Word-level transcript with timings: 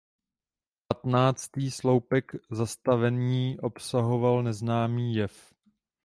Patnáctý 0.87 1.71
sloupek 1.71 2.31
zastavení 2.51 3.59
obsahoval 3.59 4.43
neznámý 4.43 5.03
výjev. 5.07 5.53